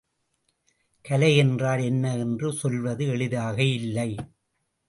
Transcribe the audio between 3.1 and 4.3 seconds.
எளிதாக இல்லை.